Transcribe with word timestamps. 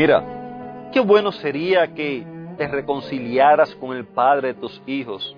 Mira, 0.00 0.22
qué 0.92 1.00
bueno 1.00 1.32
sería 1.32 1.92
que 1.92 2.24
te 2.56 2.68
reconciliaras 2.68 3.74
con 3.74 3.96
el 3.96 4.06
padre 4.06 4.54
de 4.54 4.60
tus 4.60 4.80
hijos. 4.86 5.36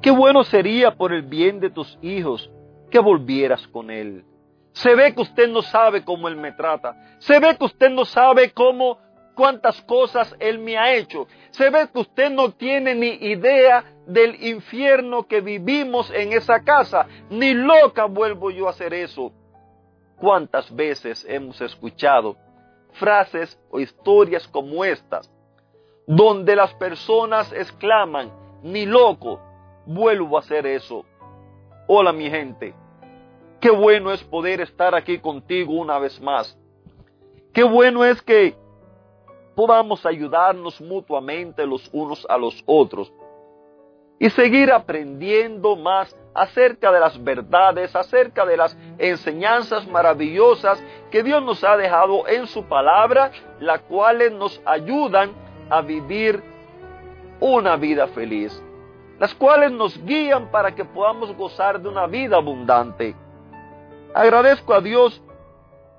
Qué 0.00 0.12
bueno 0.12 0.44
sería 0.44 0.94
por 0.94 1.12
el 1.12 1.22
bien 1.22 1.58
de 1.58 1.68
tus 1.68 1.98
hijos 2.00 2.48
que 2.92 3.00
volvieras 3.00 3.66
con 3.66 3.90
él. 3.90 4.24
Se 4.70 4.94
ve 4.94 5.12
que 5.12 5.22
usted 5.22 5.48
no 5.48 5.62
sabe 5.62 6.04
cómo 6.04 6.28
él 6.28 6.36
me 6.36 6.52
trata. 6.52 6.94
Se 7.18 7.40
ve 7.40 7.56
que 7.56 7.64
usted 7.64 7.90
no 7.90 8.04
sabe 8.04 8.52
cómo, 8.52 8.98
cuántas 9.34 9.82
cosas 9.82 10.32
él 10.38 10.60
me 10.60 10.78
ha 10.78 10.94
hecho. 10.94 11.26
Se 11.50 11.68
ve 11.68 11.88
que 11.92 11.98
usted 11.98 12.30
no 12.30 12.52
tiene 12.52 12.94
ni 12.94 13.08
idea 13.08 13.82
del 14.06 14.40
infierno 14.44 15.26
que 15.26 15.40
vivimos 15.40 16.08
en 16.12 16.32
esa 16.34 16.62
casa. 16.62 17.08
Ni 17.30 17.52
loca 17.52 18.04
vuelvo 18.04 18.52
yo 18.52 18.68
a 18.68 18.70
hacer 18.70 18.94
eso. 18.94 19.32
¿Cuántas 20.14 20.72
veces 20.72 21.26
hemos 21.28 21.60
escuchado 21.60 22.36
frases 22.92 23.58
o 23.70 23.80
historias 23.80 24.46
como 24.48 24.84
estas, 24.84 25.30
donde 26.06 26.56
las 26.56 26.74
personas 26.74 27.52
exclaman, 27.52 28.30
ni 28.62 28.86
loco, 28.86 29.40
vuelvo 29.86 30.36
a 30.36 30.40
hacer 30.40 30.66
eso. 30.66 31.04
Hola 31.86 32.12
mi 32.12 32.30
gente, 32.30 32.74
qué 33.60 33.70
bueno 33.70 34.12
es 34.12 34.22
poder 34.22 34.60
estar 34.60 34.94
aquí 34.94 35.18
contigo 35.18 35.74
una 35.74 35.98
vez 35.98 36.20
más. 36.20 36.58
Qué 37.52 37.64
bueno 37.64 38.04
es 38.04 38.22
que 38.22 38.56
podamos 39.54 40.06
ayudarnos 40.06 40.80
mutuamente 40.80 41.66
los 41.66 41.88
unos 41.92 42.26
a 42.28 42.38
los 42.38 42.62
otros 42.66 43.12
y 44.18 44.30
seguir 44.30 44.70
aprendiendo 44.70 45.76
más 45.76 46.16
acerca 46.32 46.92
de 46.92 47.00
las 47.00 47.22
verdades, 47.22 47.94
acerca 47.96 48.46
de 48.46 48.56
las 48.56 48.76
enseñanzas 48.98 49.86
maravillosas 49.88 50.82
que 51.12 51.22
Dios 51.22 51.42
nos 51.42 51.62
ha 51.62 51.76
dejado 51.76 52.26
en 52.26 52.46
su 52.46 52.64
palabra, 52.64 53.30
las 53.60 53.82
cuales 53.82 54.32
nos 54.32 54.60
ayudan 54.64 55.32
a 55.68 55.82
vivir 55.82 56.42
una 57.38 57.76
vida 57.76 58.08
feliz, 58.08 58.60
las 59.18 59.34
cuales 59.34 59.70
nos 59.70 60.02
guían 60.04 60.50
para 60.50 60.74
que 60.74 60.86
podamos 60.86 61.36
gozar 61.36 61.82
de 61.82 61.88
una 61.90 62.06
vida 62.06 62.36
abundante. 62.38 63.14
Agradezco 64.14 64.72
a 64.72 64.80
Dios 64.80 65.22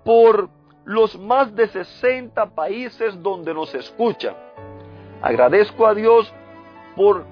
por 0.03 0.49
los 0.83 1.17
más 1.19 1.55
de 1.55 1.67
60 1.67 2.47
países 2.47 3.21
donde 3.21 3.53
nos 3.53 3.73
escuchan. 3.75 4.35
Agradezco 5.21 5.85
a 5.85 5.93
Dios 5.93 6.33
por 6.95 7.23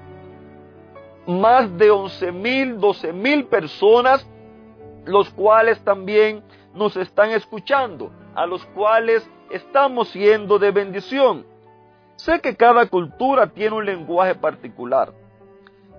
más 1.26 1.76
de 1.80 1.90
11 1.90 2.32
mil, 2.32 2.80
12 2.80 3.12
mil 3.12 3.46
personas, 3.46 4.28
los 5.06 5.32
cuales 5.32 5.84
también 5.84 6.44
nos 6.74 6.96
están 6.98 7.32
escuchando, 7.32 8.12
a 8.36 8.46
los 8.46 8.66
cuales 8.68 9.30
estamos 9.50 10.10
siendo 10.10 10.60
de 10.60 10.72
bendición. 10.72 11.46
Sé 12.16 12.40
que 12.40 12.56
cada 12.56 12.86
cultura 12.88 13.48
tiene 13.48 13.76
un 13.76 13.86
lenguaje 13.86 14.36
particular, 14.36 15.14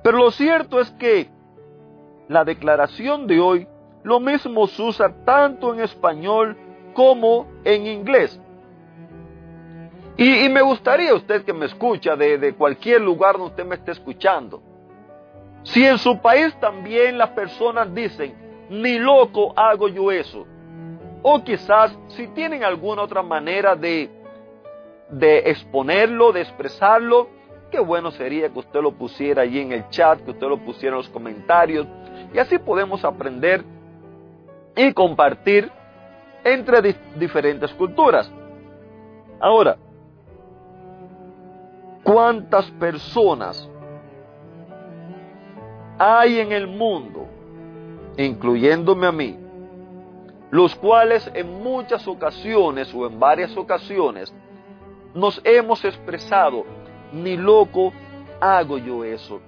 pero 0.03 0.19
lo 0.19 0.31
cierto 0.31 0.81
es 0.81 0.91
que 0.93 1.31
la 2.29 2.45
declaración 2.45 3.27
de 3.27 3.41
hoy 3.41 3.69
lo 4.05 4.21
mismo 4.21 4.67
se 4.67 4.83
usa 4.83 5.25
tanto 5.25 5.75
en 5.75 5.81
español 5.81 6.57
como 6.95 7.47
en 7.65 7.87
inglés. 7.87 8.41
Y, 10.17 10.49
me 10.51 10.61
gustaría 10.61 11.15
usted 11.15 11.45
que 11.45 11.53
me 11.53 11.67
escucha 11.67 12.17
de, 12.17 12.37
de 12.37 12.55
cualquier 12.55 13.01
lugar 13.01 13.33
donde 13.33 13.49
usted 13.49 13.65
me 13.65 13.77
esté 13.77 13.93
escuchando 13.93 14.63
si 15.65 15.85
en 15.85 15.99
su 15.99 16.19
país 16.19 16.55
también 16.61 17.19
las 17.19 17.31
personas 17.31 17.95
dicen, 17.95 18.35
ni 18.69 18.99
loco 18.99 19.53
hago 19.57 19.89
yo 19.89 20.11
eso. 20.11 20.47
O 21.23 21.43
quizás 21.43 21.97
si 22.09 22.27
tienen 22.29 22.65
alguna 22.65 23.03
otra 23.03 23.23
manera 23.23 23.77
de, 23.77 24.11
de 25.09 25.39
exponerlo, 25.51 26.33
de 26.33 26.41
expresarlo, 26.43 27.29
qué 27.71 27.81
bueno 27.81 28.11
sería 28.11 28.49
que 28.49 28.59
usted 28.59 28.81
lo 28.81 28.93
pusiera 28.93 29.43
allí 29.43 29.61
en 29.61 29.73
el 29.73 29.89
chat, 29.89 30.21
que 30.21 30.33
usted 30.33 30.49
lo 30.49 30.59
pusiera 30.59 30.95
en 30.95 30.99
los 30.99 31.09
comentarios. 31.09 31.87
Y 32.35 32.39
así 32.39 32.59
podemos 32.59 33.05
aprender 33.05 33.65
y 34.77 34.93
compartir 34.93 35.71
entre 36.45 36.95
diferentes 37.17 37.73
culturas. 37.75 38.31
Ahora, 39.41 39.77
¿cuántas 42.03 42.71
personas 42.73 43.69
hay 45.99 46.41
en 46.41 46.53
el 46.53 46.67
mundo, 46.67 47.27
incluyéndome 48.17 49.07
a 49.07 49.13
mí, 49.13 49.39
los 50.53 50.75
cuales 50.75 51.31
en 51.33 51.63
muchas 51.63 52.07
ocasiones 52.07 52.93
o 52.95 53.07
en 53.07 53.19
varias 53.19 53.57
ocasiones 53.57 54.35
nos 55.15 55.41
hemos 55.45 55.83
expresado, 55.83 56.67
ni 57.11 57.39
loco 57.39 57.91
hago 58.39 58.77
yo 58.77 59.03
eso. 59.03 59.41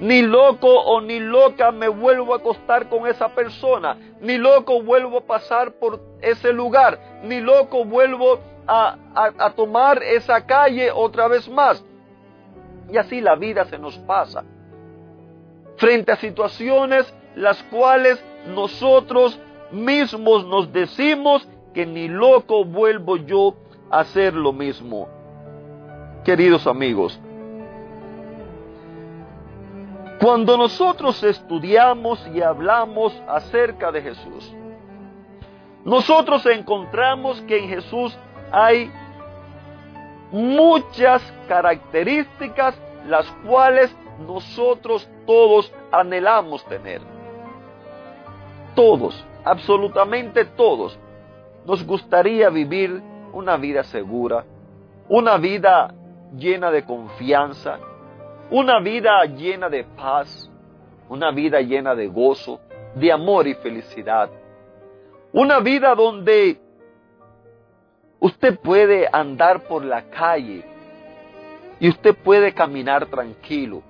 Ni 0.00 0.22
loco 0.22 0.68
o 0.68 1.00
ni 1.00 1.20
loca 1.20 1.70
me 1.70 1.86
vuelvo 1.86 2.34
a 2.34 2.38
acostar 2.38 2.88
con 2.88 3.06
esa 3.06 3.28
persona. 3.28 3.96
Ni 4.20 4.36
loco 4.36 4.82
vuelvo 4.82 5.18
a 5.18 5.26
pasar 5.26 5.74
por 5.74 6.00
ese 6.20 6.52
lugar. 6.52 7.20
Ni 7.22 7.40
loco 7.40 7.84
vuelvo 7.84 8.40
a, 8.66 8.96
a 9.14 9.50
tomar 9.50 10.02
esa 10.02 10.44
calle 10.44 10.90
otra 10.90 11.28
vez 11.28 11.48
más. 11.48 11.84
Y 12.90 12.96
así 12.96 13.20
la 13.20 13.36
vida 13.36 13.64
se 13.66 13.78
nos 13.78 13.96
pasa 13.98 14.44
frente 15.76 16.10
a 16.10 16.16
situaciones 16.16 17.14
las 17.36 17.62
cuales 17.64 18.20
nosotros 18.48 19.38
mismos 19.70 20.46
nos 20.46 20.72
decimos 20.72 21.46
que 21.74 21.86
ni 21.86 22.08
loco 22.08 22.64
vuelvo 22.64 23.16
yo 23.16 23.54
a 23.90 24.00
hacer 24.00 24.34
lo 24.34 24.52
mismo. 24.52 25.08
Queridos 26.24 26.66
amigos, 26.66 27.18
cuando 30.20 30.56
nosotros 30.56 31.22
estudiamos 31.22 32.26
y 32.34 32.42
hablamos 32.42 33.14
acerca 33.28 33.92
de 33.92 34.02
Jesús, 34.02 34.52
nosotros 35.84 36.44
encontramos 36.46 37.40
que 37.42 37.58
en 37.58 37.68
Jesús 37.68 38.18
hay 38.50 38.90
muchas 40.32 41.22
características 41.46 42.74
las 43.06 43.26
cuales 43.46 43.94
nosotros 44.26 45.08
todos 45.26 45.72
anhelamos 45.92 46.64
tener. 46.66 47.00
Todos, 48.74 49.24
absolutamente 49.48 50.44
todos, 50.44 50.98
nos 51.64 51.84
gustaría 51.86 52.50
vivir 52.50 53.02
una 53.32 53.56
vida 53.56 53.82
segura, 53.84 54.44
una 55.08 55.36
vida 55.38 55.94
llena 56.36 56.70
de 56.70 56.84
confianza, 56.84 57.78
una 58.50 58.80
vida 58.80 59.24
llena 59.24 59.68
de 59.68 59.84
paz, 59.84 60.50
una 61.08 61.30
vida 61.30 61.60
llena 61.60 61.94
de 61.94 62.08
gozo, 62.08 62.60
de 62.94 63.12
amor 63.12 63.46
y 63.46 63.54
felicidad. 63.54 64.30
Una 65.32 65.60
vida 65.60 65.94
donde 65.94 66.58
usted 68.20 68.58
puede 68.60 69.08
andar 69.10 69.66
por 69.68 69.84
la 69.84 70.02
calle 70.10 70.64
y 71.80 71.88
usted 71.88 72.14
puede 72.16 72.52
caminar 72.52 73.06
tranquilo 73.06 73.82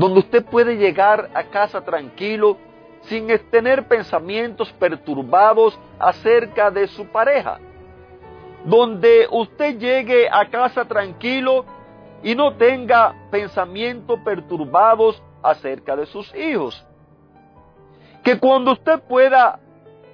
donde 0.00 0.20
usted 0.20 0.44
puede 0.44 0.76
llegar 0.76 1.30
a 1.34 1.44
casa 1.44 1.82
tranquilo 1.82 2.56
sin 3.02 3.28
tener 3.50 3.88
pensamientos 3.88 4.72
perturbados 4.72 5.78
acerca 5.98 6.70
de 6.70 6.86
su 6.88 7.06
pareja, 7.06 7.58
donde 8.64 9.26
usted 9.30 9.78
llegue 9.78 10.28
a 10.30 10.48
casa 10.50 10.84
tranquilo 10.84 11.64
y 12.22 12.34
no 12.34 12.54
tenga 12.54 13.14
pensamientos 13.30 14.20
perturbados 14.20 15.22
acerca 15.42 15.96
de 15.96 16.06
sus 16.06 16.34
hijos. 16.34 16.86
Que 18.22 18.38
cuando 18.38 18.72
usted 18.72 19.00
pueda 19.00 19.58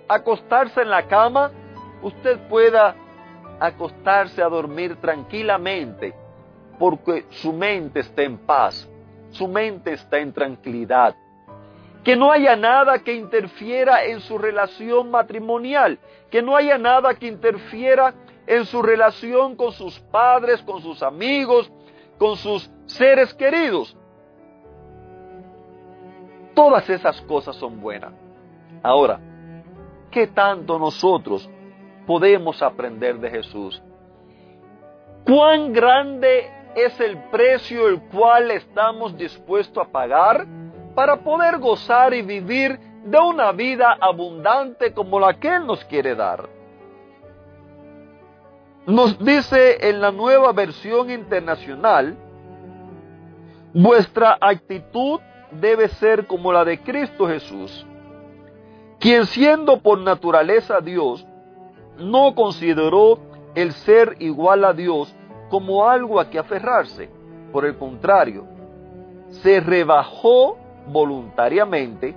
acostarse 0.09 0.81
en 0.81 0.91
la 0.91 1.07
cama, 1.09 1.51
usted 2.03 2.39
pueda 2.49 2.95
acostarse 3.59 4.43
a 4.43 4.49
dormir 4.49 4.97
tranquilamente, 5.01 6.15
porque 6.79 7.27
su 7.31 7.53
mente 7.53 8.01
está 8.01 8.23
en 8.23 8.39
paz, 8.39 8.89
su 9.31 9.49
mente 9.49 9.95
está 9.95 10.19
en 10.19 10.33
tranquilidad. 10.33 11.17
Que 12.07 12.15
no 12.15 12.31
haya 12.31 12.55
nada 12.55 13.01
que 13.01 13.13
interfiera 13.13 14.05
en 14.05 14.21
su 14.21 14.39
relación 14.39 15.11
matrimonial, 15.11 15.99
que 16.31 16.41
no 16.41 16.55
haya 16.55 16.79
nada 16.79 17.17
que 17.17 17.27
interfiera 17.27 18.15
en 18.47 18.65
su 18.65 18.81
relación 18.81 19.57
con 19.57 19.73
sus 19.73 19.99
padres, 19.99 20.63
con 20.63 20.81
sus 20.81 21.03
amigos, 21.03 21.69
con 22.17 22.37
sus 22.37 22.71
seres 22.85 23.35
queridos. 23.35 23.97
Todas 26.55 26.89
esas 26.89 27.21
cosas 27.23 27.57
son 27.57 27.81
buenas. 27.81 28.13
Ahora, 28.85 29.19
¿qué 30.13 30.29
tanto 30.29 30.79
nosotros 30.79 31.51
podemos 32.07 32.63
aprender 32.63 33.19
de 33.19 33.31
Jesús? 33.31 33.83
¿Cuán 35.25 35.73
grande 35.73 36.49
es 36.77 37.01
el 37.01 37.19
precio 37.33 37.89
el 37.89 38.01
cual 38.03 38.53
estamos 38.53 39.19
dispuestos 39.19 39.85
a 39.85 39.91
pagar 39.91 40.47
para 40.97 41.19
poder 41.19 41.59
gozar 41.59 42.15
y 42.15 42.23
vivir 42.23 42.81
de 43.05 43.19
una 43.19 43.53
vida 43.53 43.99
abundante 44.01 44.95
como 44.95 45.21
la 45.21 45.35
que 45.35 45.55
Él 45.55 45.67
nos 45.67 45.85
quiere 45.85 46.15
dar? 46.15 46.49
Nos 48.87 49.19
dice 49.19 49.89
en 49.91 50.01
la 50.01 50.11
nueva 50.11 50.53
versión 50.53 51.11
internacional, 51.11 52.17
vuestra 53.75 54.39
actitud 54.41 55.21
debe 55.51 55.89
ser 55.89 56.27
como 56.27 56.51
la 56.51 56.65
de 56.65 56.81
Cristo 56.81 57.29
Jesús, 57.29 57.87
quien 58.99 59.27
siendo 59.27 59.83
por 59.83 59.99
naturaleza 59.99 60.81
Dios, 60.81 61.27
no 61.99 62.35
consideró 62.35 63.19
el 63.55 63.73
ser 63.73 64.17
igual 64.21 64.65
a 64.65 64.73
Dios 64.73 65.15
como 65.51 65.87
algo 65.87 66.19
a 66.19 66.31
que 66.31 66.39
aferrarse. 66.39 67.11
Por 67.53 67.67
el 67.67 67.77
contrario, 67.77 68.47
se 69.43 69.61
rebajó 69.61 70.57
voluntariamente, 70.87 72.15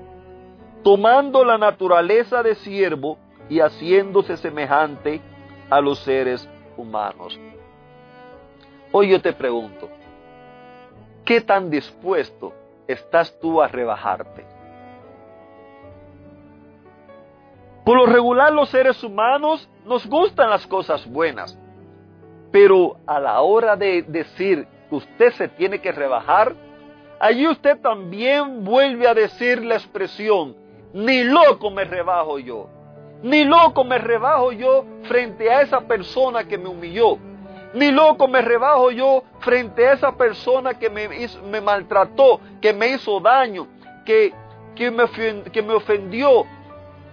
tomando 0.84 1.44
la 1.44 1.58
naturaleza 1.58 2.44
de 2.44 2.56
siervo 2.56 3.18
y 3.50 3.60
haciéndose 3.60 4.38
semejante 4.38 5.22
a 5.70 5.82
los 5.82 6.00
seres 6.00 6.48
humanos. 6.78 7.40
Hoy 8.92 9.10
yo 9.10 9.22
te 9.22 9.34
pregunto, 9.34 9.90
¿qué 11.26 11.42
tan 11.42 11.70
dispuesto 11.70 12.54
estás 12.88 13.38
tú 13.40 13.62
a 13.62 13.68
rebajarte? 13.68 14.46
Por 17.86 17.98
lo 17.98 18.06
regular 18.06 18.54
los 18.54 18.70
seres 18.70 19.04
humanos 19.04 19.68
nos 19.86 20.06
gustan 20.08 20.50
las 20.50 20.66
cosas 20.68 21.08
buenas, 21.12 21.58
pero 22.52 22.98
a 23.08 23.20
la 23.20 23.42
hora 23.42 23.76
de 23.76 24.04
decir 24.04 24.68
que 24.90 24.96
usted 24.96 25.32
se 25.34 25.48
tiene 25.48 25.82
que 25.82 25.92
rebajar, 25.92 26.56
allí 27.20 27.48
usted 27.48 27.80
también 27.80 28.64
vuelve 28.64 29.08
a 29.08 29.14
decir 29.14 29.64
la 29.64 29.76
expresión, 29.76 30.56
ni 30.94 31.24
loco 31.24 31.70
me 31.70 31.86
rebajo 31.86 32.40
yo, 32.40 32.70
ni 33.22 33.44
loco 33.44 33.84
me 33.84 33.98
rebajo 33.98 34.52
yo 34.52 34.86
frente 35.04 35.52
a 35.52 35.62
esa 35.62 35.82
persona 35.82 36.46
que 36.46 36.58
me 36.58 36.70
humilló, 36.70 37.18
ni 37.74 37.92
loco 37.92 38.28
me 38.28 38.42
rebajo 38.42 38.92
yo 38.92 39.24
frente 39.40 39.88
a 39.88 39.94
esa 39.94 40.16
persona 40.16 40.74
que 40.74 40.90
me, 40.90 41.62
maltrató, 41.62 42.40
que 42.62 42.74
me 42.74 42.90
hizo 42.90 43.20
daño, 43.20 43.68
que, 44.06 44.34
que, 44.76 44.90
me, 44.90 45.04
que 45.52 45.62
me 45.62 45.74
ofendió, 45.74 46.46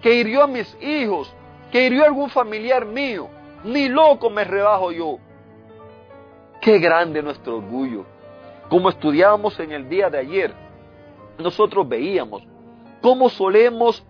que 0.01 0.15
hirió 0.15 0.45
a 0.45 0.47
mis 0.47 0.75
hijos, 0.81 1.35
que 1.71 1.85
hirió 1.85 2.05
a 2.05 2.07
algún 2.07 2.31
familiar 2.31 2.87
mío. 2.87 3.29
Ni 3.65 3.89
loco 3.89 4.31
me 4.31 4.45
rebajo 4.45 4.93
yo. 4.93 5.19
Qué 6.61 6.79
grande 6.79 7.23
nuestro 7.23 7.57
orgullo. 7.57 8.05
Como 8.69 8.89
estudiábamos 8.89 9.59
en 9.61 9.73
el 9.73 9.89
día 9.89 10.11
de 10.11 10.19
ayer, 10.19 10.55
nosotros 11.39 11.89
veíamos 11.89 12.43
cómo 13.01 13.29
solemos 13.29 14.05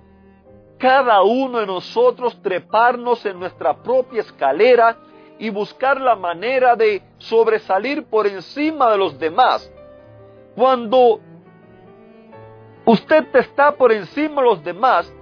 cada 0.79 1.23
uno 1.23 1.59
de 1.59 1.67
nosotros 1.67 2.41
treparnos 2.43 3.25
en 3.27 3.39
nuestra 3.39 3.77
propia 3.83 4.21
escalera 4.21 4.97
y 5.39 5.51
buscar 5.51 6.01
la 6.01 6.15
manera 6.15 6.77
de 6.77 7.03
sobresalir 7.19 8.05
por 8.07 8.27
encima 8.27 8.91
de 8.91 8.99
los 8.99 9.19
demás. 9.19 9.71
Cuando 10.55 11.21
usted 12.85 13.27
está 13.35 13.73
por 13.73 13.93
encima 13.93 14.41
de 14.41 14.49
los 14.49 14.65
demás, 14.65 15.13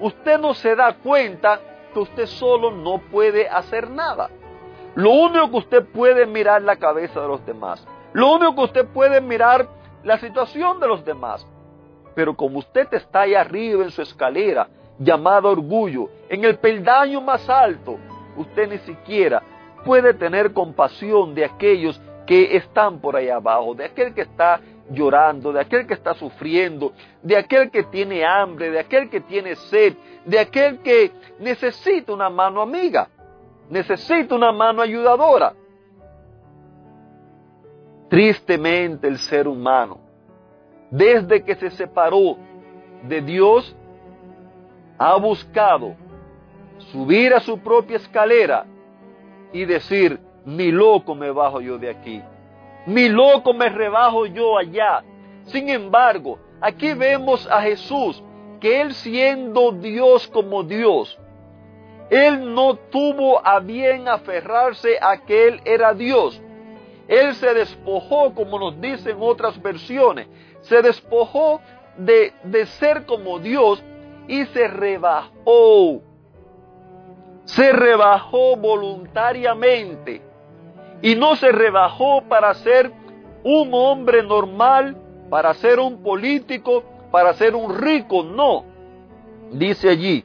usted 0.00 0.38
no 0.38 0.54
se 0.54 0.74
da 0.74 0.94
cuenta 0.94 1.60
que 1.92 2.00
usted 2.00 2.26
solo 2.26 2.70
no 2.70 2.98
puede 3.10 3.48
hacer 3.48 3.90
nada. 3.90 4.30
Lo 4.94 5.10
único 5.10 5.50
que 5.50 5.56
usted 5.56 5.84
puede 5.86 6.26
mirar 6.26 6.62
la 6.62 6.76
cabeza 6.76 7.20
de 7.20 7.28
los 7.28 7.44
demás. 7.46 7.86
Lo 8.12 8.32
único 8.34 8.54
que 8.54 8.62
usted 8.62 8.86
puede 8.86 9.20
mirar 9.20 9.68
la 10.02 10.18
situación 10.18 10.80
de 10.80 10.88
los 10.88 11.04
demás. 11.04 11.46
Pero 12.14 12.36
como 12.36 12.58
usted 12.58 12.92
está 12.92 13.22
ahí 13.22 13.34
arriba 13.34 13.84
en 13.84 13.90
su 13.90 14.02
escalera, 14.02 14.68
llamado 14.98 15.48
orgullo, 15.50 16.10
en 16.28 16.44
el 16.44 16.58
peldaño 16.58 17.20
más 17.20 17.48
alto, 17.48 17.98
usted 18.36 18.68
ni 18.68 18.78
siquiera 18.78 19.42
puede 19.84 20.14
tener 20.14 20.52
compasión 20.52 21.34
de 21.34 21.44
aquellos 21.44 22.00
que 22.26 22.56
están 22.56 23.00
por 23.00 23.16
ahí 23.16 23.28
abajo, 23.28 23.74
de 23.74 23.86
aquel 23.86 24.14
que 24.14 24.22
está 24.22 24.60
llorando, 24.90 25.52
de 25.52 25.60
aquel 25.60 25.86
que 25.86 25.94
está 25.94 26.14
sufriendo, 26.14 26.92
de 27.22 27.36
aquel 27.36 27.70
que 27.70 27.84
tiene 27.84 28.24
hambre, 28.24 28.70
de 28.70 28.80
aquel 28.80 29.08
que 29.08 29.20
tiene 29.20 29.54
sed, 29.56 29.94
de 30.24 30.38
aquel 30.38 30.78
que 30.80 31.12
necesita 31.38 32.12
una 32.12 32.28
mano 32.28 32.60
amiga, 32.60 33.08
necesita 33.68 34.34
una 34.34 34.52
mano 34.52 34.82
ayudadora. 34.82 35.54
Tristemente 38.10 39.08
el 39.08 39.16
ser 39.18 39.48
humano, 39.48 39.98
desde 40.90 41.42
que 41.42 41.54
se 41.54 41.70
separó 41.70 42.36
de 43.04 43.22
Dios, 43.22 43.74
ha 44.98 45.16
buscado 45.16 45.94
subir 46.92 47.32
a 47.32 47.40
su 47.40 47.58
propia 47.58 47.96
escalera 47.96 48.66
y 49.52 49.64
decir, 49.64 50.20
ni 50.44 50.70
loco 50.70 51.14
me 51.14 51.30
bajo 51.30 51.62
yo 51.62 51.78
de 51.78 51.88
aquí 51.88 52.22
mi 52.86 53.08
loco 53.08 53.52
me 53.52 53.68
rebajo 53.68 54.26
yo 54.26 54.56
allá. 54.58 55.04
Sin 55.44 55.68
embargo, 55.68 56.38
aquí 56.60 56.94
vemos 56.94 57.46
a 57.50 57.62
Jesús, 57.62 58.22
que 58.60 58.80
él 58.80 58.94
siendo 58.94 59.72
Dios 59.72 60.28
como 60.28 60.62
Dios, 60.62 61.18
él 62.10 62.54
no 62.54 62.74
tuvo 62.74 63.46
a 63.46 63.60
bien 63.60 64.08
aferrarse 64.08 64.98
a 65.00 65.18
que 65.18 65.48
él 65.48 65.60
era 65.64 65.94
Dios. 65.94 66.42
Él 67.10 67.34
se 67.34 67.52
despojó, 67.52 68.32
como 68.36 68.56
nos 68.56 68.80
dicen 68.80 69.16
otras 69.18 69.60
versiones, 69.60 70.28
se 70.60 70.80
despojó 70.80 71.60
de, 71.96 72.32
de 72.44 72.66
ser 72.66 73.04
como 73.04 73.40
Dios 73.40 73.82
y 74.28 74.44
se 74.44 74.68
rebajó. 74.68 76.02
Se 77.46 77.72
rebajó 77.72 78.54
voluntariamente 78.54 80.22
y 81.02 81.16
no 81.16 81.34
se 81.34 81.50
rebajó 81.50 82.22
para 82.28 82.54
ser 82.54 82.92
un 83.42 83.70
hombre 83.72 84.22
normal, 84.22 84.96
para 85.30 85.52
ser 85.54 85.80
un 85.80 86.04
político, 86.04 86.84
para 87.10 87.32
ser 87.32 87.56
un 87.56 87.76
rico, 87.76 88.22
no. 88.22 88.64
Dice 89.50 89.88
allí 89.88 90.24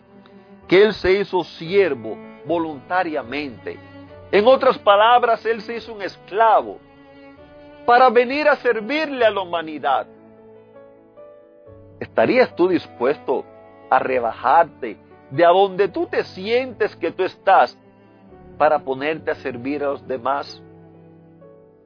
que 0.67 0.83
él 0.83 0.93
se 0.93 1.13
hizo 1.13 1.43
siervo 1.43 2.15
voluntariamente. 2.45 3.94
En 4.35 4.45
otras 4.47 4.77
palabras, 4.77 5.45
él 5.45 5.61
se 5.61 5.77
hizo 5.77 5.93
un 5.93 6.01
esclavo 6.01 6.77
para 7.85 8.09
venir 8.09 8.49
a 8.49 8.57
servirle 8.57 9.23
a 9.23 9.29
la 9.29 9.39
humanidad. 9.39 10.07
¿Estarías 12.01 12.53
tú 12.53 12.67
dispuesto 12.67 13.45
a 13.89 13.97
rebajarte 13.97 14.97
de 15.31 15.45
a 15.45 15.51
donde 15.51 15.87
tú 15.87 16.07
te 16.07 16.25
sientes 16.25 16.97
que 16.97 17.13
tú 17.13 17.23
estás 17.23 17.77
para 18.57 18.79
ponerte 18.79 19.31
a 19.31 19.35
servir 19.35 19.81
a 19.85 19.91
los 19.91 20.05
demás? 20.05 20.61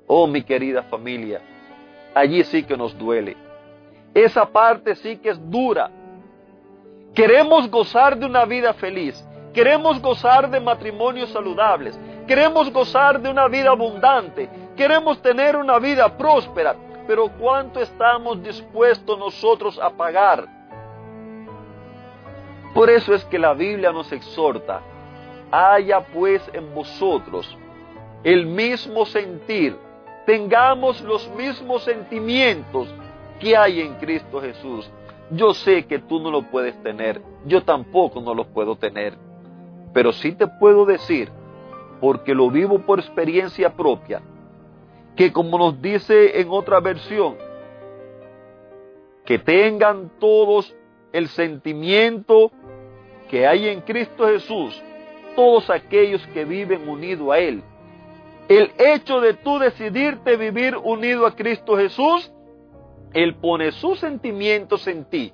Oh, 0.08 0.26
mi 0.26 0.42
querida 0.42 0.82
familia, 0.82 1.42
allí 2.16 2.44
sí 2.46 2.64
que 2.64 2.76
nos 2.76 2.98
duele. 2.98 3.38
Esa 4.12 4.48
parte 4.48 4.96
sí 4.96 5.18
que 5.18 5.30
es 5.30 5.52
dura. 5.52 5.92
Queremos 7.14 7.70
gozar 7.70 8.18
de 8.18 8.26
una 8.26 8.46
vida 8.46 8.74
feliz. 8.74 9.24
Queremos 9.54 10.02
gozar 10.02 10.50
de 10.50 10.60
matrimonios 10.60 11.30
saludables. 11.30 12.00
Queremos 12.30 12.72
gozar 12.72 13.20
de 13.20 13.28
una 13.28 13.48
vida 13.48 13.72
abundante. 13.72 14.48
Queremos 14.78 15.20
tener 15.20 15.56
una 15.56 15.80
vida 15.80 16.16
próspera. 16.16 16.76
Pero 17.08 17.28
¿cuánto 17.40 17.82
estamos 17.82 18.44
dispuestos 18.44 19.18
nosotros 19.18 19.80
a 19.80 19.90
pagar? 19.90 20.46
Por 22.76 22.88
eso 22.92 23.16
es 23.16 23.26
que 23.26 23.40
la 23.40 23.56
Biblia 23.56 23.92
nos 23.92 24.12
exhorta. 24.12 24.80
Haya 25.50 26.02
pues 26.02 26.48
en 26.54 26.72
vosotros 26.76 27.58
el 28.24 28.46
mismo 28.46 29.08
sentir 29.08 29.76
tengamos 30.28 31.02
los 31.02 31.28
mismos 31.32 31.82
sentimientos 31.82 32.94
que 33.40 33.58
hay 33.58 33.82
en 33.82 33.96
Cristo 33.96 34.40
Jesús. 34.40 34.88
Yo 35.32 35.56
sé 35.56 35.88
que 35.88 35.98
tú 35.98 36.20
no 36.20 36.30
lo 36.30 36.44
puedes 36.44 36.80
tener, 36.84 37.24
yo 37.48 37.64
tampoco 37.64 38.22
no 38.22 38.36
lo 38.36 38.46
puedo 38.46 38.76
tener, 38.76 39.18
pero 39.94 40.12
sí 40.12 40.34
te 40.34 40.46
puedo 40.46 40.86
decir, 40.86 41.32
porque 42.00 42.34
lo 42.34 42.50
vivo 42.50 42.80
por 42.80 43.00
experiencia 43.00 43.76
propia, 43.76 44.22
que 45.16 45.32
como 45.32 45.58
nos 45.58 45.82
dice 45.82 46.40
en 46.40 46.48
otra 46.50 46.80
versión, 46.80 47.36
que 49.26 49.38
tengan 49.38 50.12
todos 50.20 50.76
el 51.12 51.28
sentimiento 51.28 52.52
que 53.30 53.46
hay 53.46 53.68
en 53.68 53.82
Cristo 53.82 54.28
Jesús, 54.28 54.82
todos 55.36 55.70
aquellos 55.70 56.26
que 56.28 56.46
viven 56.46 56.88
unidos 56.88 57.30
a 57.32 57.40
Él. 57.40 57.64
El 58.48 58.72
hecho 58.80 59.22
de 59.22 59.36
tú 59.36 59.60
decidirte 59.60 60.36
vivir 60.36 60.76
unido 60.76 61.28
a 61.28 61.36
Cristo 61.36 61.78
Jesús, 61.78 62.32
Él 63.14 63.36
pone 63.36 63.72
sus 63.72 64.00
sentimientos 64.00 64.88
en 64.88 65.06
ti. 65.06 65.32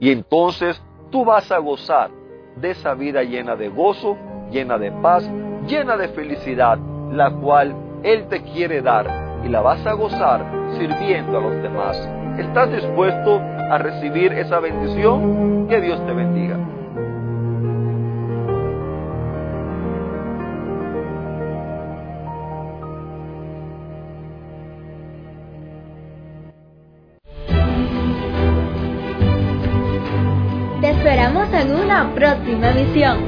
Y 0.00 0.10
entonces 0.10 0.82
tú 1.10 1.24
vas 1.24 1.50
a 1.52 1.58
gozar 1.58 2.10
de 2.56 2.70
esa 2.70 2.94
vida 2.94 3.22
llena 3.22 3.56
de 3.56 3.68
gozo, 3.68 4.16
llena 4.50 4.78
de 4.78 4.90
paz, 4.90 5.28
llena 5.68 5.96
de 5.96 6.08
felicidad, 6.08 6.78
la 7.12 7.30
cual 7.30 7.74
Él 8.02 8.26
te 8.28 8.42
quiere 8.42 8.80
dar 8.80 9.06
y 9.44 9.48
la 9.48 9.60
vas 9.60 9.86
a 9.86 9.92
gozar 9.92 10.44
sirviendo 10.78 11.38
a 11.38 11.40
los 11.42 11.62
demás. 11.62 11.96
¿Estás 12.38 12.72
dispuesto 12.72 13.38
a 13.38 13.78
recibir 13.78 14.32
esa 14.32 14.60
bendición? 14.60 15.68
Que 15.68 15.80
Dios 15.80 16.04
te 16.06 16.12
bendiga. 16.12 16.56
Te 30.80 30.90
esperamos 30.90 31.52
en 31.52 31.74
una 31.74 32.14
próxima 32.14 32.70
emisión. 32.70 33.27